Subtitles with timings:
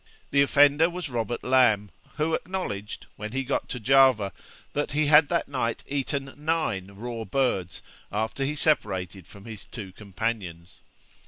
[0.31, 4.33] The offender was Robert Lamb, who acknowledged, when he got to Java,
[4.73, 9.91] that he had that night eaten nine raw birds, after he separated from his two
[9.91, 10.81] companions.